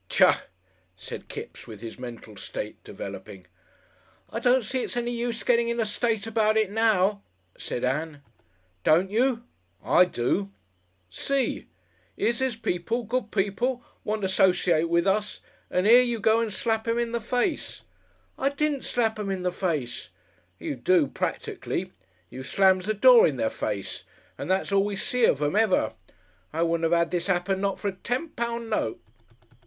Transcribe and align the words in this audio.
"Tcha!" 0.09 0.41
said 0.95 1.27
Kipps, 1.27 1.67
with 1.67 1.81
his 1.81 1.99
mental 1.99 2.35
state 2.35 2.83
developing. 2.83 3.45
"I 4.31 4.39
don't 4.39 4.63
see 4.63 4.81
it's 4.81 4.97
any 4.97 5.11
use 5.11 5.43
getting 5.43 5.69
in 5.69 5.79
a 5.79 5.85
state 5.85 6.25
about 6.25 6.57
it 6.57 6.71
now," 6.71 7.21
said 7.55 7.83
Ann. 7.83 8.23
"Don't 8.83 9.11
you? 9.11 9.43
I 9.85 10.05
do. 10.05 10.51
See? 11.11 11.67
'Ere's 12.17 12.39
these 12.39 12.55
people, 12.55 13.03
good 13.03 13.29
people, 13.29 13.83
want 14.03 14.23
to 14.23 14.27
'sociate 14.27 14.89
with 14.89 15.05
us, 15.05 15.41
and 15.69 15.85
'ere 15.87 16.01
you 16.01 16.19
go 16.19 16.39
and 16.39 16.51
slap 16.51 16.87
'em 16.87 16.97
in 16.97 17.11
the 17.11 17.21
face!" 17.21 17.83
"I 18.39 18.49
didn't 18.49 18.81
slap 18.83 19.19
'em 19.19 19.29
in 19.29 19.43
the 19.43 19.51
face." 19.51 20.09
"You 20.57 20.77
do 20.77 21.05
practically. 21.05 21.91
You 22.31 22.41
slams 22.41 22.87
the 22.87 22.95
door 22.95 23.27
in 23.27 23.37
their 23.37 23.51
face, 23.51 24.03
and 24.35 24.49
that's 24.49 24.71
all 24.71 24.83
we 24.83 24.95
see 24.95 25.25
of 25.25 25.43
'em 25.43 25.55
ever. 25.55 25.93
I 26.51 26.63
wouldn't 26.63 26.91
'ave 26.91 26.99
'ad 27.01 27.11
this 27.11 27.29
'appen 27.29 27.61
not 27.61 27.79
for 27.79 27.89
a 27.89 27.93
ten 27.93 28.29
pound 28.29 28.71
note." 28.71 28.99